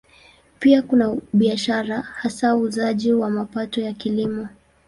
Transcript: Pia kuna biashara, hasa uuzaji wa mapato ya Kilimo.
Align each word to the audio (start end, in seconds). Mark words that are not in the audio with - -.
Pia 0.59 0.81
kuna 0.81 1.17
biashara, 1.33 2.01
hasa 2.01 2.55
uuzaji 2.55 3.13
wa 3.13 3.29
mapato 3.29 3.81
ya 3.81 3.93
Kilimo. 3.93 4.47